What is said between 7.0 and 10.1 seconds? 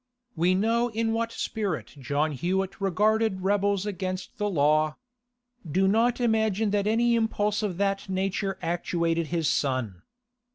impulse of that nature actuated his son.